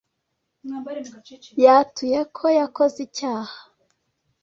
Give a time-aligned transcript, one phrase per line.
[1.65, 3.55] Yatuye ko yakoze icyaha.